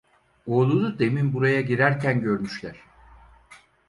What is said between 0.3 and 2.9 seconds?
Oğlunu demin buraya girerken görmüşler…